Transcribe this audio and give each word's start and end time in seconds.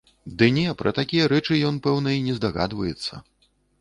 Ды 0.37 0.45
не, 0.53 0.63
пра 0.79 0.93
такія 0.99 1.27
рэчы 1.33 1.59
ён, 1.69 1.77
пэўна, 1.89 2.17
і 2.17 2.25
не 2.29 2.33
здагадваецца. 2.39 3.13